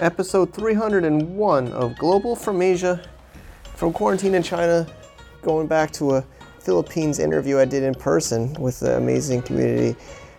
[0.00, 3.00] episode 301 of Global from Asia,
[3.74, 4.86] from quarantine in China,
[5.42, 6.24] going back to a
[6.58, 9.96] Philippines interview I did in person with the amazing community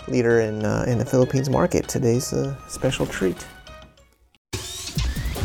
[0.07, 1.87] leader in, uh, in the Philippines market.
[1.87, 3.45] Today's a special treat.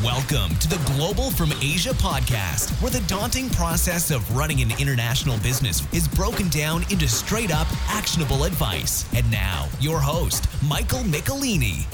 [0.02, 5.36] Welcome to the Global from Asia podcast, where the daunting process of running an international
[5.38, 9.04] business is broken down into straight up actionable advice.
[9.14, 11.86] And now, your host, Michael Michelini.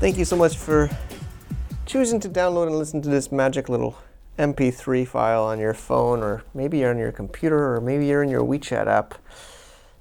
[0.00, 0.88] Thank you so much for
[1.84, 3.98] choosing to download and listen to this magic little
[4.38, 8.28] MP3 file on your phone, or maybe you're on your computer, or maybe you're in
[8.28, 9.16] your WeChat app.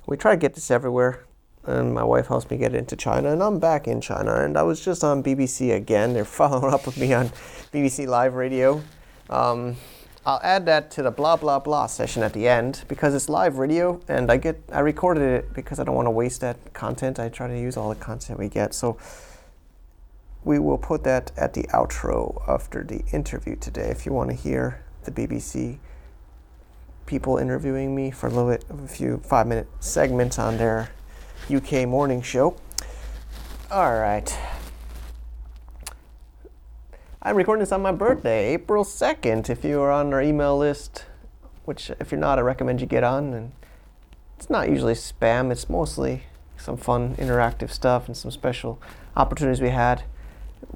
[0.05, 1.25] We try to get this everywhere,
[1.65, 4.35] and my wife helps me get it into China, and I'm back in China.
[4.35, 6.13] And I was just on BBC again.
[6.13, 7.31] They're following up with me on
[7.73, 8.83] BBC Live Radio.
[9.31, 9.77] Um,
[10.27, 13.57] I'll add that to the blah blah blah session at the end because it's live
[13.57, 17.17] radio, and I get I recorded it because I don't want to waste that content.
[17.17, 18.75] I try to use all the content we get.
[18.75, 18.97] So
[20.43, 23.89] we will put that at the outro after the interview today.
[23.89, 25.79] If you want to hear the BBC
[27.05, 30.89] people interviewing me for a little bit of a few five minute segments on their
[31.53, 32.55] UK morning show.
[33.71, 34.37] All right.
[37.21, 39.49] I'm recording this on my birthday, April 2nd.
[39.49, 41.05] If you are on our email list,
[41.65, 43.33] which if you're not, I recommend you get on.
[43.33, 43.51] And
[44.37, 46.23] it's not usually spam, it's mostly
[46.57, 48.81] some fun interactive stuff and some special
[49.15, 50.03] opportunities we had.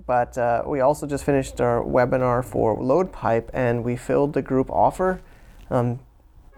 [0.05, 4.69] But uh, we also just finished our webinar for LoadPipe and we filled the group
[4.69, 5.21] offer.
[5.69, 5.99] Um,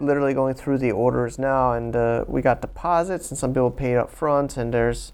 [0.00, 3.96] literally going through the orders now, and uh, we got deposits, and some people paid
[3.96, 5.12] up front, and there's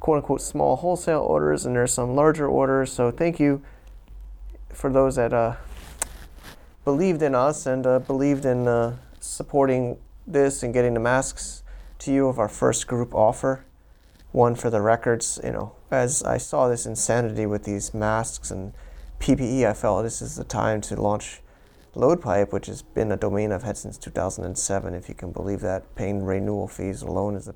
[0.00, 2.92] quote unquote small wholesale orders, and there's some larger orders.
[2.92, 3.62] So thank you
[4.72, 5.56] for those that uh,
[6.84, 11.62] believed in us and uh, believed in uh, supporting this and getting the masks
[11.98, 13.64] to you of our first group offer.
[14.32, 18.72] One for the records, you know, as I saw this insanity with these masks and
[19.20, 21.40] PPE, I felt this is the time to launch
[21.94, 25.94] LoadPipe, which has been a domain I've had since 2007, if you can believe that.
[25.94, 27.48] Paying renewal fees alone is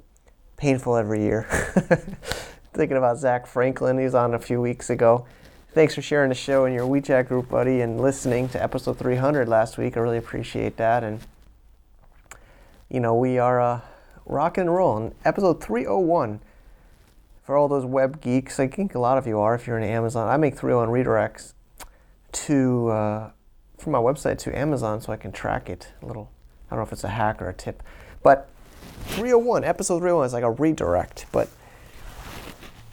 [0.57, 1.43] painful every year.
[2.73, 5.27] Thinking about Zach Franklin, he was on a few weeks ago.
[5.73, 9.49] Thanks for sharing the show in your WeChat group, buddy, and listening to episode 300
[9.49, 9.97] last week.
[9.97, 11.05] I really appreciate that.
[11.05, 11.21] And,
[12.89, 13.81] you know, we are uh,
[14.25, 15.15] rocking and rolling.
[15.25, 16.41] Episode 301
[17.51, 18.61] for all those web geeks.
[18.61, 20.29] I think a lot of you are if you're in Amazon.
[20.29, 21.55] I make 301 redirects
[22.31, 22.89] to.
[22.89, 23.31] Uh,
[23.77, 25.93] from my website to Amazon so I can track it.
[26.01, 26.31] A little,
[26.71, 27.83] I don't know if it's a hack or a tip,
[28.23, 28.49] but
[29.07, 31.27] 301 episode 301 is like a redirect.
[31.33, 31.49] But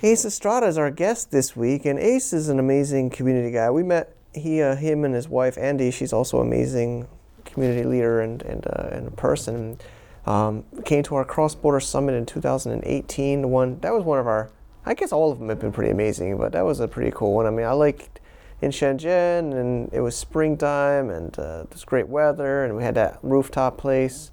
[0.02, 3.70] Ace Estrada is our guest this week, and Ace is an amazing community guy.
[3.70, 5.92] We met he, uh, him, and his wife Andy.
[5.92, 7.08] She's also amazing
[7.46, 9.78] community leader and and, uh, and a person.
[10.28, 13.50] Um, came to our cross-border summit in 2018.
[13.50, 14.52] One that was one of our.
[14.86, 17.34] I guess all of them have been pretty amazing, but that was a pretty cool
[17.34, 17.46] one.
[17.46, 18.20] I mean, I liked
[18.62, 22.96] in Shenzhen, and it was springtime, and uh, it was great weather, and we had
[22.96, 24.32] that rooftop place.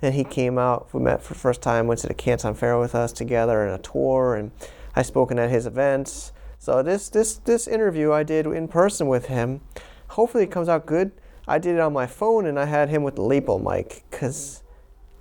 [0.00, 0.88] And he came out.
[0.92, 1.88] We met for the first time.
[1.88, 4.52] Went to the Canton Fair with us together and a tour, and
[4.94, 6.32] I spoken at his events.
[6.60, 9.62] So this this this interview I did in person with him.
[10.10, 11.10] Hopefully it comes out good.
[11.48, 14.62] I did it on my phone, and I had him with the lapel mic because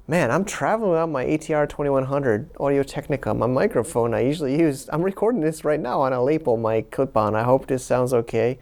[0.08, 4.88] man, I'm traveling without my ATR 2100 Audio Technica, my microphone I usually use.
[4.92, 7.36] I'm recording this right now on a lapel mic clip on.
[7.36, 8.58] I hope this sounds okay.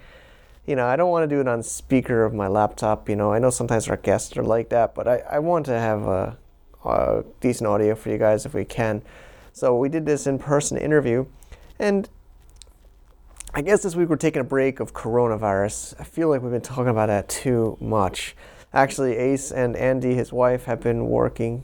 [0.65, 3.07] You know, I don't want to do it on speaker of my laptop.
[3.07, 5.79] You know, I know sometimes our guests are like that, but I, I want to
[5.79, 6.37] have a,
[6.83, 9.03] a decent audio for you guys if we can.
[9.53, 11.27] So we did this in person interview,
[11.77, 12.09] and
[13.53, 15.93] I guess this week we're taking a break of coronavirus.
[15.99, 18.35] I feel like we've been talking about that too much.
[18.75, 21.63] Actually, Ace and Andy, his wife, have been working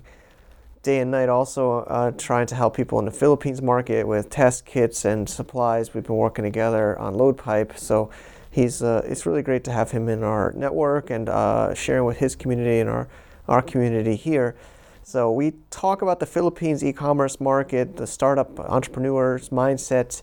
[0.82, 4.66] day and night also uh, trying to help people in the Philippines market with test
[4.66, 5.94] kits and supplies.
[5.94, 7.78] We've been working together on LoadPipe.
[7.78, 8.10] So
[8.50, 12.18] he's uh, it's really great to have him in our network and uh, sharing with
[12.18, 13.10] his community and our,
[13.48, 14.56] our community here.
[15.04, 20.22] So we talk about the Philippines e-commerce market, the startup entrepreneurs mindset.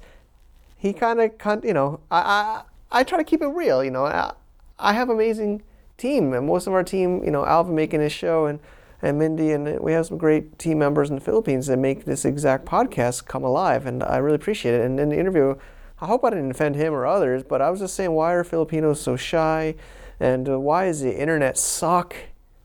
[0.79, 3.85] He kind of, you know, I, I, I try to keep it real.
[3.85, 4.33] You know, I,
[4.79, 5.62] I have amazing
[5.99, 6.33] team.
[6.33, 8.61] And most of our team, you know, Alvin making his show and,
[9.03, 12.25] and Mindy, and we have some great team members in the Philippines that make this
[12.25, 13.85] exact podcast come alive.
[13.85, 14.81] And I really appreciate it.
[14.81, 15.56] And in the interview,
[16.00, 18.45] I hope I didn't offend him or others, but I was just saying, why are
[18.45, 19.75] Filipinos so shy?
[20.21, 22.15] And uh, why does the internet suck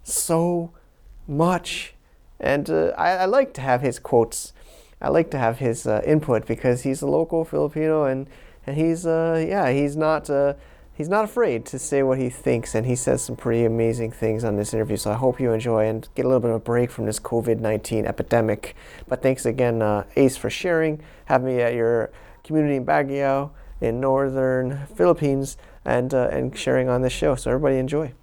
[0.03, 0.71] so
[1.27, 1.95] much?
[2.39, 4.53] And uh, I, I, like to have his quotes.
[5.01, 8.27] I like to have his uh, input because he's a local Filipino and,
[8.67, 10.53] and he's, uh, yeah, he's not uh,
[10.93, 14.43] he's not afraid to say what he thinks, and he says some pretty amazing things
[14.43, 14.97] on this interview.
[14.97, 17.19] So I hope you enjoy and get a little bit of a break from this
[17.19, 18.75] COVID 19 epidemic.
[19.07, 22.11] But thanks again, uh, Ace, for sharing, having me at your
[22.43, 23.51] community in Baguio
[23.81, 27.35] in northern Philippines, and, uh, and sharing on this show.
[27.35, 28.13] So everybody enjoy.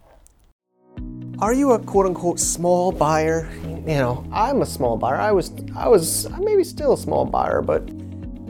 [1.38, 3.48] Are you a quote unquote small buyer?
[3.62, 5.16] You know, I'm a small buyer.
[5.16, 7.88] I was, I was, maybe still a small buyer, but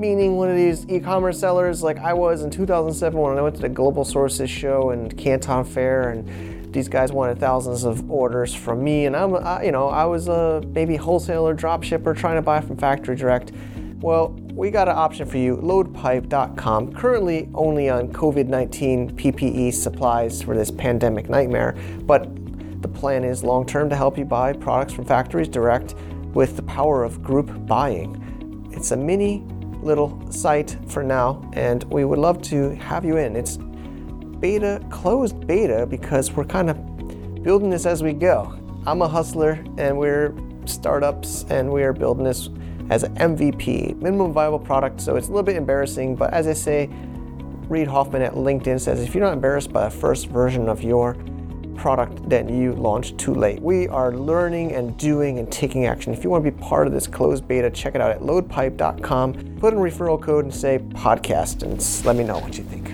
[0.01, 3.61] meaning one of these e-commerce sellers like I was in 2007 when I went to
[3.61, 8.83] the Global Sources show and Canton Fair, and these guys wanted thousands of orders from
[8.83, 12.43] me, and I'm, I, you know, I was a maybe wholesaler, drop shipper trying to
[12.43, 13.53] buy from factory direct.
[14.01, 20.41] Well, we got an option for you, loadpipe.com, currently only on COVID 19 PPE supplies
[20.41, 21.77] for this pandemic nightmare.
[22.05, 22.27] But
[22.81, 25.95] the plan is long term to help you buy products from factories direct
[26.33, 28.71] with the power of group buying.
[28.73, 29.45] It's a mini
[29.83, 33.37] little site for now, and we would love to have you in.
[33.37, 33.57] It's
[34.41, 38.59] beta, closed beta, because we're kind of building this as we go.
[38.87, 40.35] I'm a hustler, and we're
[40.65, 42.49] startups, and we are building this
[42.91, 45.01] as an MVP, minimum viable product.
[45.01, 46.91] So it's a little bit embarrassing, but as I say,
[47.69, 51.17] Reid Hoffman at LinkedIn says if you're not embarrassed by the first version of your
[51.81, 53.61] product that you launched too late.
[53.61, 56.13] We are learning and doing and taking action.
[56.13, 59.57] If you want to be part of this closed beta, check it out at loadpipe.com.
[59.59, 62.93] Put in referral code and say podcast and let me know what you think.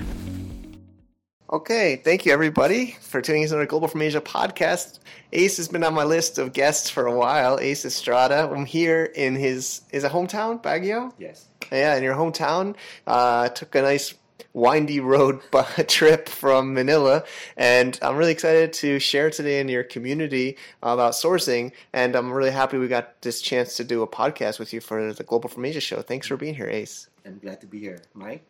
[1.53, 4.99] Okay, thank you everybody for tuning in to the Global from Asia podcast.
[5.33, 7.59] Ace has been on my list of guests for a while.
[7.61, 8.51] Ace Estrada.
[8.53, 11.13] I'm here in his is a hometown, Baguio.
[11.19, 11.47] Yes.
[11.73, 12.77] Yeah, in your hometown.
[13.07, 14.15] Uh, took a nice
[14.57, 15.41] windy road
[15.87, 17.23] trip from Manila.
[17.57, 21.73] And I'm really excited to share today in your community about sourcing.
[21.93, 25.13] And I'm really happy we got this chance to do a podcast with you for
[25.13, 26.01] the Global from Asia show.
[26.01, 27.09] Thanks for being here, Ace.
[27.27, 28.01] I'm glad to be here.
[28.15, 28.45] Mike?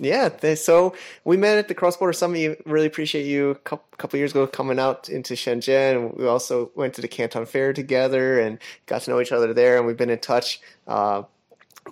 [0.00, 0.94] Yeah, so
[1.24, 2.62] we met at the Cross Border Summit.
[2.64, 3.54] Really appreciate you a
[3.96, 6.16] couple years ago coming out into Shenzhen.
[6.16, 9.76] We also went to the Canton Fair together and got to know each other there.
[9.76, 11.22] And we've been in touch uh,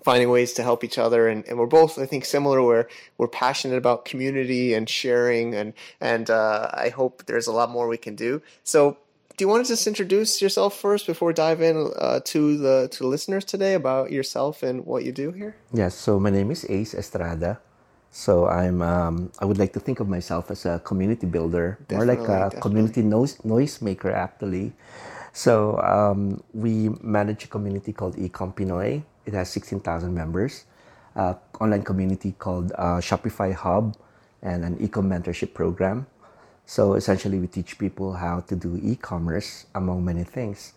[0.05, 1.29] finding ways to help each other.
[1.29, 2.89] And, and we're both i think similar where
[3.19, 7.89] we're passionate about community and sharing and and uh, i hope there's a lot more
[7.89, 8.43] we can do.
[8.65, 8.99] So
[9.37, 12.89] do you want to just introduce yourself first before we dive in uh, to the
[12.91, 15.57] to the listeners today about yourself and what you do here?
[15.73, 17.61] Yes so my name is ace estrada.
[18.11, 21.97] So i'm um, i would like to think of myself as a community builder definitely,
[21.97, 22.61] more like a definitely.
[22.61, 24.73] community noise noise maker actually.
[25.37, 30.65] So um, we manage a community called ecom pinoy it has 16,000 members.
[31.15, 33.97] Uh, online community called uh, Shopify Hub
[34.43, 36.07] and an e-com mentorship program.
[36.67, 40.75] So essentially, we teach people how to do e-commerce among many things.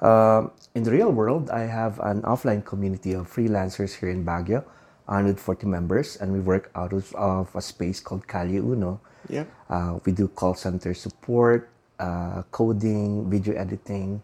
[0.00, 4.64] Uh, in the real world, I have an offline community of freelancers here in Baguio,
[5.06, 9.00] 140 members, and we work out of, of a space called Calle Uno.
[9.28, 9.44] Yeah.
[9.70, 14.22] Uh, we do call center support, uh, coding, video editing,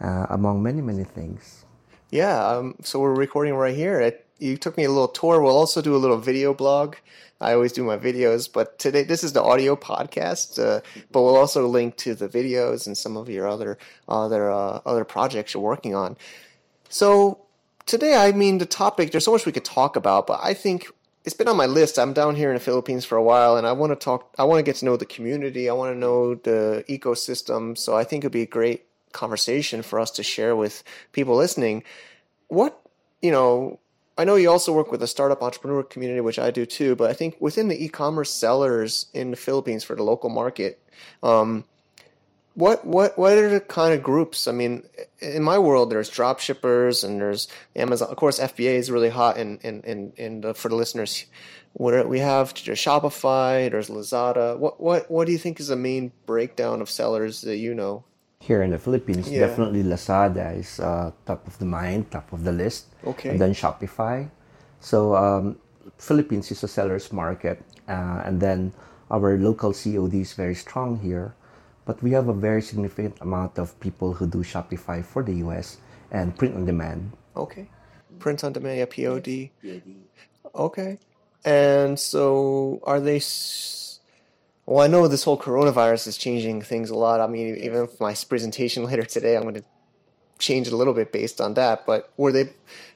[0.00, 1.65] uh, among many, many things.
[2.10, 4.00] Yeah, um, so we're recording right here.
[4.00, 5.40] It, you took me a little tour.
[5.40, 6.96] We'll also do a little video blog.
[7.40, 10.58] I always do my videos, but today this is the audio podcast.
[10.58, 13.76] Uh, but we'll also link to the videos and some of your other
[14.08, 16.16] other uh, other projects you're working on.
[16.88, 17.40] So
[17.86, 19.10] today, I mean, the topic.
[19.10, 20.86] There's so much we could talk about, but I think
[21.24, 21.98] it's been on my list.
[21.98, 24.32] I'm down here in the Philippines for a while, and I want to talk.
[24.38, 25.68] I want to get to know the community.
[25.68, 27.76] I want to know the ecosystem.
[27.76, 30.82] So I think it'd be a great conversation for us to share with
[31.12, 31.82] people listening.
[32.48, 32.80] What,
[33.22, 33.78] you know,
[34.18, 37.10] I know you also work with the startup entrepreneur community, which I do too, but
[37.10, 40.80] I think within the e commerce sellers in the Philippines for the local market,
[41.22, 41.64] um,
[42.54, 44.48] what what what are the kind of groups?
[44.48, 44.84] I mean,
[45.20, 48.08] in my world, there's drop shippers and there's Amazon.
[48.08, 51.26] Of course, FBA is really hot in in in, in for the listeners.
[51.74, 54.58] What we have there's Shopify, there's Lazada.
[54.58, 58.04] What what what do you think is the main breakdown of sellers that you know?
[58.46, 59.42] Here in the Philippines, yeah.
[59.46, 62.86] definitely Lazada is uh, top of the mind, top of the list.
[63.04, 63.30] Okay.
[63.30, 64.30] And then Shopify.
[64.78, 65.58] So um,
[65.98, 68.72] Philippines is a seller's market, uh, and then
[69.10, 71.34] our local COD is very strong here.
[71.84, 75.78] But we have a very significant amount of people who do Shopify for the US
[76.10, 77.12] and print on demand.
[77.36, 77.66] Okay.
[78.18, 79.50] Print on demand, yeah, POD.
[79.62, 79.94] POD.
[80.54, 80.98] Okay.
[81.44, 83.20] And so are they
[84.66, 87.20] well, I know this whole coronavirus is changing things a lot.
[87.20, 89.64] I mean, even my presentation later today, I'm going to
[90.38, 91.86] change it a little bit based on that.
[91.86, 92.50] But were they,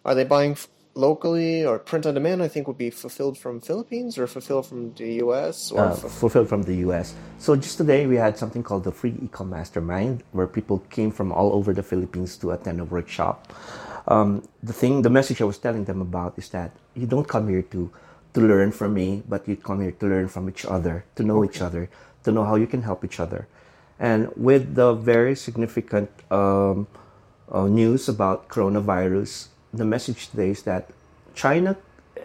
[0.05, 0.57] are they buying
[0.95, 2.43] locally or print on demand?
[2.43, 5.71] I think would be fulfilled from Philippines or fulfilled from the U.S.
[5.71, 7.15] or uh, fulfilled from the U.S.
[7.39, 11.31] So just today we had something called the Free Ecom Mastermind, where people came from
[11.31, 13.53] all over the Philippines to attend a workshop.
[14.09, 17.49] Um, the thing, the message I was telling them about is that you don't come
[17.49, 17.93] here to
[18.35, 21.43] to learn from me, but you come here to learn from each other, to know
[21.43, 21.51] okay.
[21.51, 21.91] each other,
[22.25, 23.49] to know how you can help each other.
[23.99, 26.87] And with the very significant um,
[27.51, 30.91] uh, news about coronavirus, the message today is that
[31.35, 31.77] China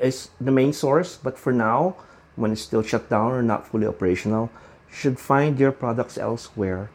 [0.02, 1.96] is the main source, but for now,
[2.36, 4.50] when it's still shut down or not fully operational,
[4.90, 6.90] you should find your products elsewhere.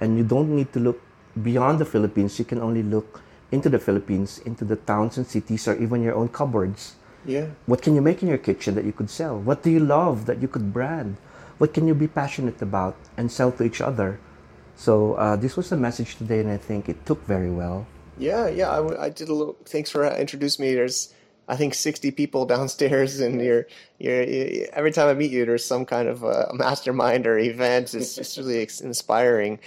[0.00, 1.00] And you don't need to look
[1.42, 2.38] beyond the Philippines.
[2.38, 6.14] You can only look into the Philippines, into the towns and cities, or even your
[6.14, 6.96] own cupboards.
[7.24, 7.46] Yeah.
[7.66, 9.38] What can you make in your kitchen that you could sell?
[9.38, 11.16] What do you love that you could brand?
[11.58, 14.20] What can you be passionate about and sell to each other?
[14.76, 17.86] So uh, this was the message today, and I think it took very well.
[18.18, 18.70] Yeah, yeah.
[18.70, 19.56] I, I did a little.
[19.64, 20.74] Thanks for uh, introducing me.
[20.74, 21.14] There's,
[21.48, 23.66] I think, 60 people downstairs, and you're,
[23.98, 27.94] you're, you, every time I meet you, there's some kind of a mastermind or event.
[27.94, 29.60] It's just really inspiring.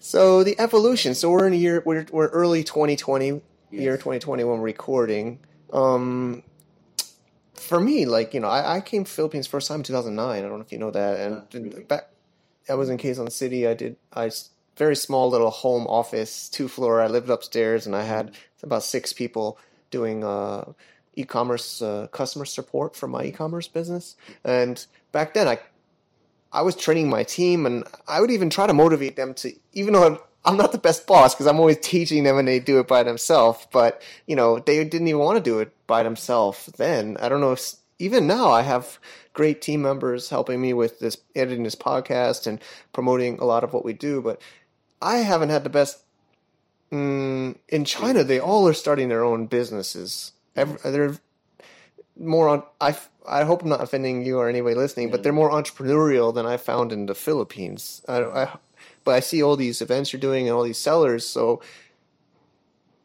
[0.00, 1.14] So the evolution.
[1.14, 1.82] So we're in a year.
[1.84, 3.42] We're, we're early 2020, yes.
[3.70, 5.40] year 2021 recording.
[5.72, 6.42] Um,
[7.60, 10.38] for me, like you know, I, I came to Philippines first time in 2009.
[10.38, 11.20] I don't know if you know that.
[11.20, 11.84] And really?
[11.84, 12.08] back,
[12.68, 13.66] I was in Quezon City.
[13.66, 14.30] I did I
[14.76, 17.00] very small little home office, two floor.
[17.00, 19.58] I lived upstairs, and I had about six people
[19.90, 20.72] doing uh,
[21.14, 24.16] e-commerce uh, customer support for my e-commerce business.
[24.44, 25.58] And back then, I
[26.52, 29.94] I was training my team, and I would even try to motivate them to, even
[29.94, 32.86] though I'm not the best boss because I'm always teaching them and they do it
[32.86, 33.66] by themselves.
[33.72, 37.16] But you know, they didn't even want to do it by themselves then.
[37.20, 38.98] I don't know if even now I have
[39.32, 42.60] great team members helping me with this editing this podcast and
[42.92, 44.22] promoting a lot of what we do.
[44.22, 44.40] But
[45.02, 46.02] I haven't had the best.
[46.92, 50.32] Mm, in China, they all are starting their own businesses.
[50.54, 51.18] Every, they're
[52.16, 52.62] more on.
[52.80, 52.96] I
[53.28, 56.56] I hope I'm not offending you or anybody listening, but they're more entrepreneurial than I
[56.56, 58.02] found in the Philippines.
[58.08, 58.56] I, I
[59.06, 61.24] but I see all these events you're doing and all these sellers.
[61.26, 61.62] So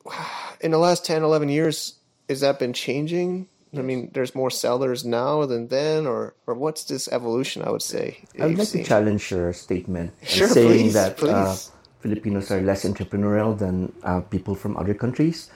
[0.60, 1.96] in the last 10, 11 years,
[2.27, 3.48] has that been changing?
[3.77, 7.62] I mean, there's more sellers now than then, or or what's this evolution?
[7.63, 8.20] I would say.
[8.38, 8.84] I would like seen?
[8.84, 11.31] to challenge your statement, sure, saying please, that please.
[11.31, 11.55] Uh,
[12.01, 15.50] Filipinos are less entrepreneurial than uh, people from other countries.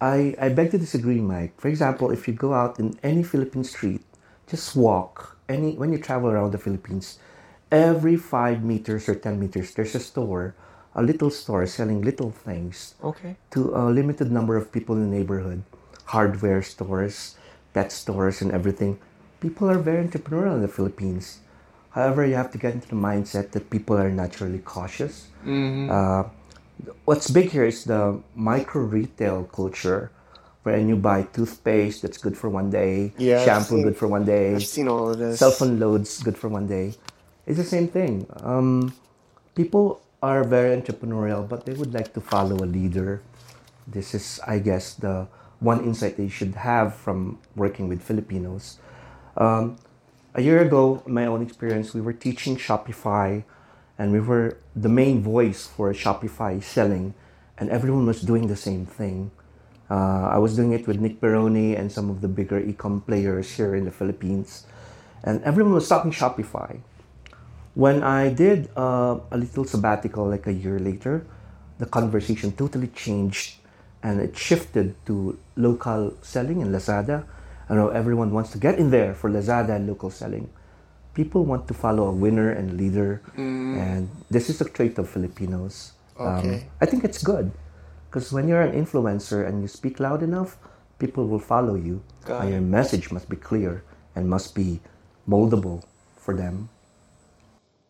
[0.00, 1.52] I, I beg to disagree, Mike.
[1.60, 4.00] For example, if you go out in any Philippine street,
[4.48, 7.18] just walk any when you travel around the Philippines,
[7.70, 10.54] every five meters or 10 meters, there's a store,
[10.94, 13.36] a little store selling little things okay.
[13.50, 15.62] to a limited number of people in the neighborhood.
[16.06, 17.36] Hardware stores,
[17.72, 18.98] pet stores, and everything.
[19.40, 21.40] People are very entrepreneurial in the Philippines.
[21.90, 25.28] However, you have to get into the mindset that people are naturally cautious.
[25.44, 25.90] Mm-hmm.
[25.90, 26.24] Uh,
[27.04, 30.10] what's big here is the micro retail culture
[30.62, 34.24] wherein you buy toothpaste that's good for one day, yeah, shampoo seen, good for one
[34.24, 35.38] day, I've seen all of this.
[35.38, 36.94] cell phone loads good for one day.
[37.46, 38.26] It's the same thing.
[38.42, 38.94] Um,
[39.54, 43.22] people are very entrepreneurial, but they would like to follow a leader.
[43.86, 45.26] This is, I guess, the
[45.58, 48.78] one insight they should have from working with Filipinos.
[49.36, 49.76] Um,
[50.34, 53.44] a year ago, my own experience, we were teaching Shopify,
[53.98, 57.14] and we were the main voice for Shopify selling,
[57.58, 59.30] and everyone was doing the same thing.
[59.90, 63.50] Uh, I was doing it with Nick Peroni and some of the bigger e-com players
[63.50, 64.66] here in the Philippines,
[65.24, 66.80] and everyone was talking Shopify.
[67.74, 71.26] When I did uh, a little sabbatical like a year later,
[71.78, 73.56] the conversation totally changed
[74.02, 77.24] and it shifted to local selling in Lazada.
[77.68, 80.50] I know everyone wants to get in there for Lazada and local selling.
[81.14, 83.76] People want to follow a winner and leader, mm.
[83.76, 85.92] and this is a trait of Filipinos.
[86.18, 86.54] Okay.
[86.54, 87.50] Um, I think it's good
[88.08, 90.56] because when you're an influencer and you speak loud enough,
[90.98, 92.02] people will follow you.
[92.24, 93.82] Got and your message must be clear
[94.14, 94.80] and must be
[95.28, 95.84] moldable
[96.16, 96.68] for them.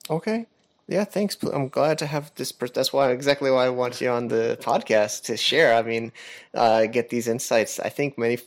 [0.09, 0.47] Okay.
[0.89, 1.37] Yeah, thanks.
[1.53, 2.51] I'm glad to have this.
[2.51, 5.75] Per- that's why exactly why I want you on the podcast to share.
[5.75, 6.13] I mean,
[6.53, 7.79] uh, get these insights.
[7.79, 8.39] I think many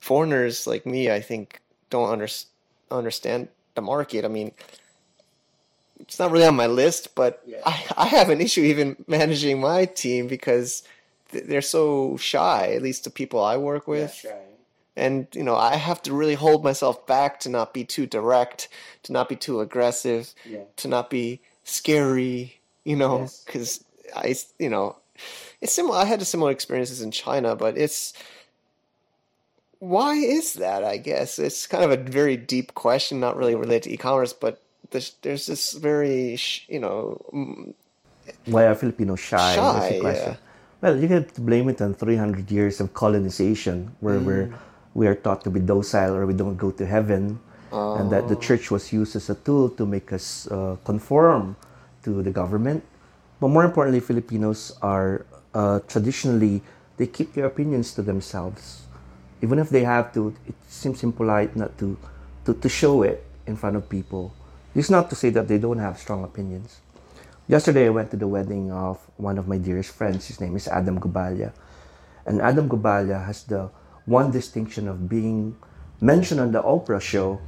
[0.00, 1.60] foreigners like me, I think,
[1.90, 2.28] don't under-
[2.90, 4.24] understand the market.
[4.24, 4.50] I mean,
[6.00, 7.60] it's not really on my list, but yeah.
[7.64, 10.82] I, I have an issue even managing my team because
[11.30, 12.72] they're so shy.
[12.74, 14.24] At least the people I work with.
[14.24, 14.34] Yeah,
[14.96, 18.68] and you know i have to really hold myself back to not be too direct
[19.02, 20.60] to not be too aggressive yeah.
[20.76, 24.48] to not be scary you know because yes.
[24.58, 24.96] i you know
[25.60, 28.12] it's similar i had similar experiences in china but it's
[29.78, 33.84] why is that i guess it's kind of a very deep question not really related
[33.84, 37.74] to e-commerce but there's, there's this very you know
[38.46, 40.36] why are filipinos shy shy yeah.
[40.80, 44.24] well you to blame it on 300 years of colonization where mm.
[44.24, 44.54] we're
[44.94, 47.38] we are taught to be docile or we don't go to heaven.
[47.72, 51.54] And that the church was used as a tool to make us uh, conform
[52.02, 52.82] to the government.
[53.40, 56.62] But more importantly, Filipinos are uh, traditionally,
[56.96, 58.82] they keep their opinions to themselves.
[59.42, 61.96] even if they have to, it seems impolite not to,
[62.44, 64.32] to, to show it in front of people.
[64.74, 66.80] This is not to say that they don't have strong opinions.
[67.48, 70.28] Yesterday, I went to the wedding of one of my dearest friends.
[70.28, 71.52] His name is Adam Gubalia.
[72.26, 73.70] And Adam Gubalia has the
[74.10, 75.54] one distinction of being
[76.00, 77.40] mentioned on the Oprah show.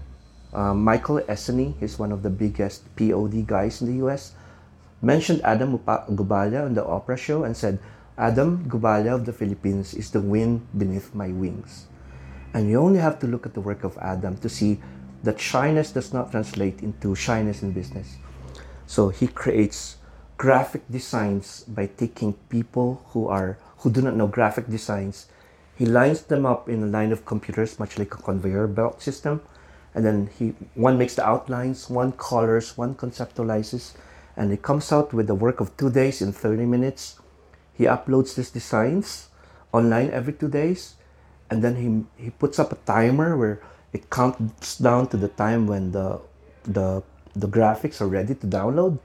[0.55, 4.35] Uh, Michael Essany, he's one of the biggest POD guys in the US,
[5.03, 7.81] mentioned Adam Gubalya on the Oprah show and said,
[8.17, 11.87] Adam Gubalya of the Philippines is the wind beneath my wings.
[12.55, 14.79] And you only have to look at the work of Adam to see
[15.25, 18.19] that shyness does not translate into shyness in business.
[18.87, 19.97] So he creates
[20.37, 25.27] graphic designs by taking people who are who do not know graphic designs.
[25.83, 29.41] He lines them up in a line of computers, much like a conveyor belt system,
[29.97, 33.91] and then he one makes the outlines, one colors, one conceptualizes,
[34.37, 37.19] and it comes out with the work of two days in 30 minutes.
[37.75, 39.27] He uploads these designs
[39.73, 40.95] online every two days.
[41.51, 43.61] And then he, he puts up a timer where
[43.93, 46.21] it counts down to the time when the,
[46.63, 47.03] the,
[47.35, 49.01] the graphics are ready to download.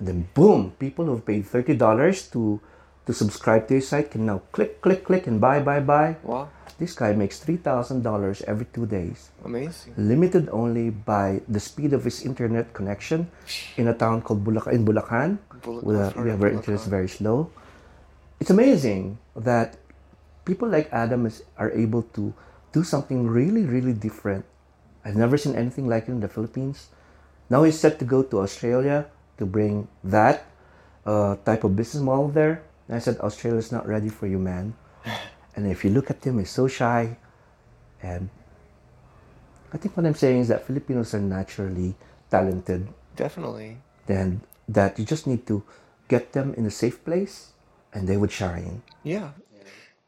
[0.00, 2.60] And then boom people who've paid $30 to
[3.06, 6.48] to subscribe to his site can now click click click and buy buy buy wow.
[6.78, 8.04] This guy makes $3000
[8.44, 9.32] every two days.
[9.44, 9.94] Amazing.
[9.96, 13.32] Limited only by the speed of his internet connection
[13.78, 17.48] in a town called Bulacan in Bulacan, Bulacan where, where internet is very slow.
[18.40, 19.80] It's amazing that
[20.44, 22.34] people like Adam is, are able to
[22.72, 24.44] do something really, really different.
[25.02, 26.92] I've never seen anything like it in the Philippines.
[27.48, 29.08] Now he's set to go to Australia
[29.38, 30.44] to bring that
[31.06, 32.65] uh, type of business model there.
[32.88, 34.74] And I said, Australia's not ready for you, man.
[35.56, 37.16] And if you look at him, he's so shy.
[38.02, 38.28] And
[39.72, 41.94] I think what I'm saying is that Filipinos are naturally
[42.30, 42.88] talented.
[43.16, 43.78] Definitely.
[44.06, 45.64] And that you just need to
[46.08, 47.52] get them in a safe place
[47.94, 48.82] and they would shine.
[49.02, 49.30] Yeah.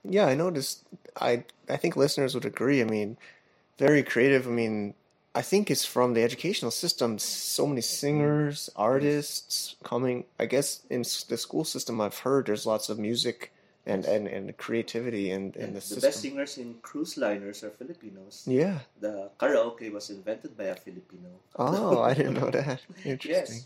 [0.04, 0.84] Yeah, I noticed
[1.16, 2.80] I I think listeners would agree.
[2.80, 3.16] I mean,
[3.78, 4.46] very creative.
[4.46, 4.94] I mean,
[5.38, 7.16] I think it's from the educational system.
[7.16, 10.24] So many singers, artists coming.
[10.40, 13.52] I guess in the school system, I've heard there's lots of music
[13.86, 16.08] and and, and creativity and in, in the, the system.
[16.08, 18.42] best singers in cruise liners are Filipinos.
[18.48, 18.80] Yeah.
[19.00, 21.30] The karaoke was invented by a Filipino.
[21.54, 22.80] Oh, I didn't know that.
[23.04, 23.60] Interesting.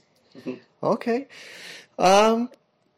[0.44, 0.58] Yes.
[0.82, 1.26] okay.
[1.98, 2.50] Um,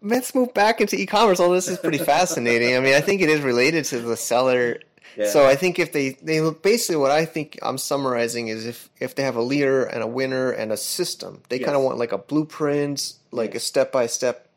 [0.03, 1.39] let's move back into e-commerce.
[1.39, 2.77] All this is pretty fascinating.
[2.77, 4.81] I mean, I think it is related to the seller.
[5.17, 5.29] Yeah.
[5.29, 9.15] So I think if they they basically what I think I'm summarizing is if if
[9.15, 11.67] they have a leader and a winner and a system, they yes.
[11.67, 13.63] kind of want like a blueprint, like yes.
[13.63, 14.49] a step by step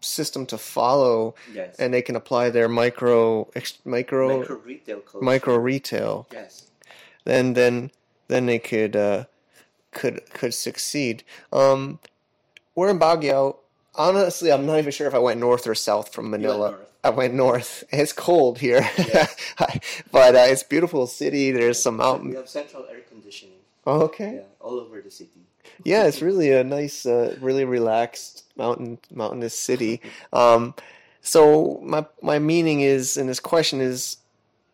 [0.00, 1.76] system to follow, yes.
[1.78, 3.48] and they can apply their micro
[3.84, 6.26] micro micro retail micro retail.
[6.32, 6.66] Yes.
[7.24, 7.90] Then then
[8.28, 9.24] then they could uh,
[9.92, 11.22] could could succeed.
[11.52, 12.00] Um,
[12.74, 13.56] we're in Baguio
[13.94, 16.70] honestly, I'm not even sure if I went north or south from Manila.
[16.70, 17.84] Went I went north.
[17.92, 18.88] It's cold here,
[20.12, 21.50] but uh, it's beautiful city.
[21.50, 22.30] There's some mountain.
[22.30, 23.58] We have central air conditioning.
[23.86, 24.36] Oh, okay.
[24.36, 25.40] Yeah, all over the city.
[25.84, 30.00] yeah, it's really a nice, uh, really relaxed mountain mountainous city.
[30.32, 30.74] Um,
[31.20, 34.18] so my my meaning is, and this question is,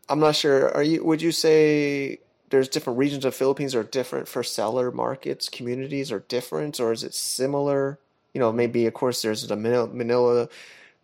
[0.08, 0.74] I'm not sure.
[0.74, 1.04] Are you?
[1.04, 6.20] Would you say there's different regions of Philippines are different for seller markets, communities are
[6.20, 7.98] different, or is it similar?
[8.34, 10.48] You know, maybe of course there's the Manila, Manila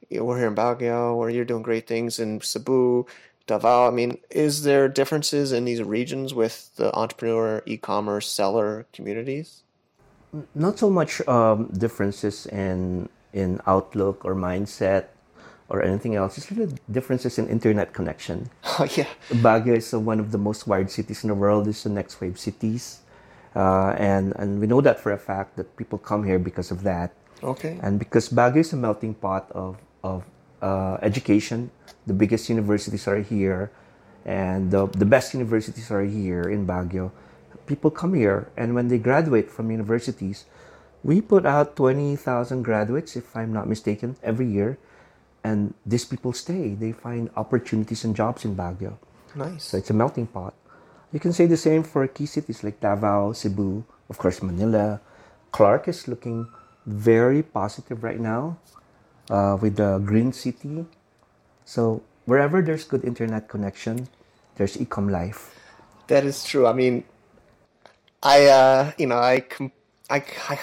[0.08, 3.06] you know, we're here in Baguio where you're doing great things in Cebu,
[3.46, 3.88] Davao.
[3.88, 9.62] I mean, is there differences in these regions with the entrepreneur, e-commerce, seller communities?
[10.54, 15.06] Not so much um, differences in in outlook or mindset
[15.68, 16.38] or anything else.
[16.38, 18.50] It's really differences in internet connection.
[18.78, 21.68] Oh yeah, Baguio is one of the most wired cities in the world.
[21.68, 23.03] It's the next wave cities.
[23.54, 26.82] Uh, and and we know that for a fact that people come here because of
[26.82, 27.14] that.
[27.42, 27.78] Okay.
[27.82, 30.24] And because Baguio is a melting pot of of
[30.62, 31.70] uh, education,
[32.06, 33.70] the biggest universities are here,
[34.24, 37.12] and the, the best universities are here in Baguio.
[37.66, 40.44] People come here, and when they graduate from universities,
[41.02, 44.78] we put out 20,000 graduates, if I'm not mistaken, every year.
[45.44, 46.72] And these people stay.
[46.72, 48.96] They find opportunities and jobs in Baguio.
[49.34, 49.64] Nice.
[49.64, 50.54] So it's a melting pot.
[51.14, 55.00] You can say the same for key cities like Davao, Cebu, of course, Manila.
[55.52, 56.48] Clark is looking
[56.86, 58.58] very positive right now
[59.30, 60.84] uh, with the green city.
[61.64, 64.08] So wherever there's good internet connection,
[64.56, 65.54] there's ecom life.
[66.08, 66.66] That is true.
[66.66, 67.04] I mean,
[68.20, 69.46] I uh, you know I,
[70.10, 70.18] I
[70.50, 70.58] I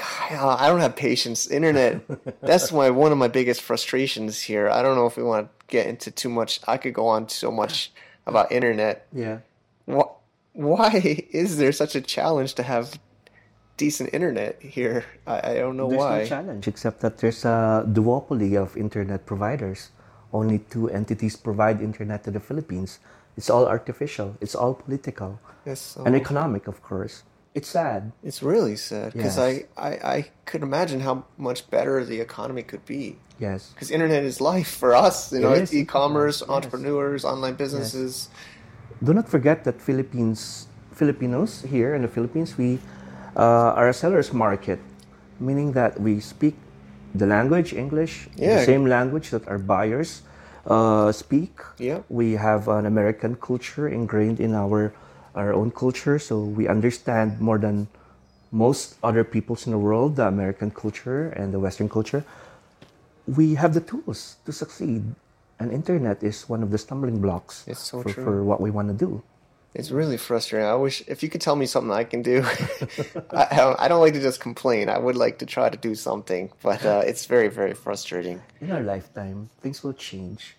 [0.60, 1.48] I don't have patience.
[1.48, 2.04] Internet.
[2.42, 4.70] that's my one of my biggest frustrations here.
[4.70, 6.60] I don't know if we want to get into too much.
[6.68, 7.94] I could go on so much
[8.28, 9.08] about internet.
[9.16, 9.40] Yeah.
[9.86, 10.21] What
[10.54, 10.92] why
[11.32, 13.00] is there such a challenge to have
[13.78, 15.06] decent internet here?
[15.26, 16.18] I, I don't know there's why.
[16.18, 19.92] There's no challenge except that there's a duopoly of internet providers.
[20.34, 23.00] Only two entities provide internet to the Philippines,
[23.38, 24.36] It's all artificial.
[24.42, 27.24] It's all political Yes, and economic, of course.
[27.54, 28.12] It's sad.
[28.24, 29.68] It's really sad because Yes.
[29.78, 33.18] I, I, I could imagine how much better the economy could be.
[33.40, 33.72] Yes.
[33.74, 35.32] Because internet is life for us.
[35.34, 36.50] You know, It it's e-commerce, Yes.
[36.50, 38.30] entrepreneurs, online businesses.
[39.04, 42.78] Do not forget that Philippines, Filipinos here in the Philippines, we
[43.36, 44.80] uh, are a seller's market,
[45.40, 46.56] meaning that we speak
[47.16, 48.60] the language English, Yeah.
[48.60, 50.22] the same language that our buyers
[50.68, 51.58] uh, speak.
[51.80, 52.06] Yeah.
[52.10, 54.94] We have an American culture ingrained in our
[55.34, 57.88] our own culture, so we understand more than
[58.52, 62.24] most other peoples in the world the American culture and the Western culture.
[63.26, 65.16] We have the tools to succeed,
[65.62, 68.94] and internet is one of the stumbling blocks so for, for what we want to
[68.94, 69.22] do.
[69.74, 70.68] It's really frustrating.
[70.68, 72.44] I wish if you could tell me something I can do.
[73.32, 74.90] I, I don't like to just complain.
[74.90, 78.42] I would like to try to do something, but uh, it's very, very frustrating.
[78.60, 80.58] In our lifetime, things will change.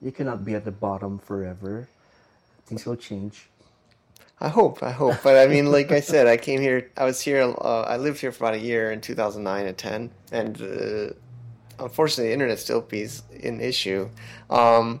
[0.00, 1.88] You cannot be at the bottom forever.
[2.64, 3.48] Things will change.
[4.40, 5.16] I hope, I hope.
[5.22, 6.90] But I mean, like I said, I came here.
[6.96, 7.42] I was here.
[7.42, 11.14] Uh, I lived here for about a year in 2009 and 10, and uh,
[11.78, 14.08] unfortunately, the internet still is an issue.
[14.50, 15.00] Um,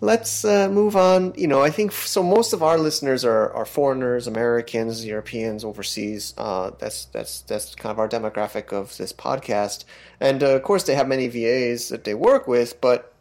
[0.00, 1.34] let's uh, move on.
[1.36, 2.22] You know, I think so.
[2.22, 6.34] Most of our listeners are, are foreigners, Americans, Europeans, overseas.
[6.36, 9.84] Uh, that's that's that's kind of our demographic of this podcast.
[10.20, 12.80] And uh, of course, they have many VAs that they work with.
[12.80, 13.12] But